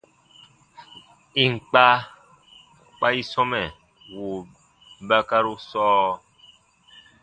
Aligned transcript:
Ì 1.41 1.43
n 1.53 1.55
kpa, 1.67 1.85
kpa 2.95 3.07
i 3.19 3.21
sɔmɛ 3.31 3.61
wùu 4.13 4.37
bakaru 5.07 5.53
sɔɔ. 5.69 6.09